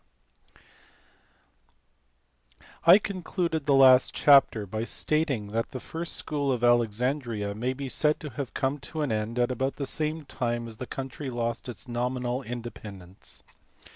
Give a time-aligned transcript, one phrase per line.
[0.55, 0.57] D.
[2.87, 7.87] I CONCLUDED the last chapter by stating that the first school of Alexandria may be
[7.87, 11.29] said to have come to an end at about the same time as the country
[11.29, 13.43] lost its nominal inde pendence.